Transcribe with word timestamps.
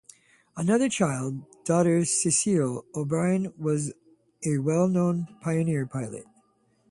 Another 0.57 0.89
child, 0.89 1.43
daughter 1.63 1.99
Sicele 1.99 2.83
O'Brien 2.95 3.53
was 3.55 3.93
a 4.43 4.57
well 4.57 4.87
known 4.87 5.27
pioneer 5.43 5.85
pilot. 5.85 6.25